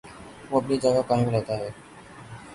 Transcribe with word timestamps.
وہ 0.49 0.61
اپنی 0.61 0.77
جگہ 0.77 1.01
قائم 1.07 1.29
رہتا 1.29 1.57
ہے۔ 1.57 1.69